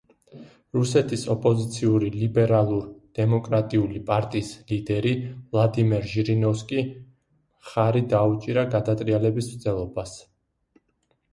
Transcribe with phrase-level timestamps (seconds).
[0.75, 5.11] რუსეთის ოპოზიციური ლიბერალურ-დემოკრატიული პარტიის ლიდერი
[5.51, 10.17] ვლადიმერ ჟირინოვსკი მხარი დაუჭირა გადატრიალების მცდელობას.